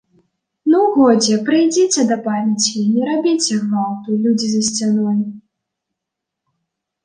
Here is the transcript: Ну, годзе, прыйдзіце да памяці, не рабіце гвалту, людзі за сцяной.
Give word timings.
Ну, 0.71 0.77
годзе, 0.95 1.35
прыйдзіце 1.49 2.01
да 2.13 2.17
памяці, 2.29 2.79
не 2.95 3.03
рабіце 3.11 3.53
гвалту, 3.69 4.09
людзі 4.27 4.47
за 4.57 4.61
сцяной. 4.73 5.23